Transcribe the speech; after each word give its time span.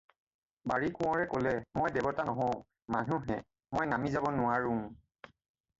"বাঁৰী-কোঁৱৰে 0.71 1.27
ক'লে- 1.33 1.59
"মই 1.81 1.93
দেৱতা 1.99 2.25
নহওঁ, 2.31 2.57
মানুহহে; 2.97 3.39
মই 3.79 3.95
নামি 3.95 4.17
যাব 4.19 4.33
নোৱাৰোঁ।" 4.41 4.81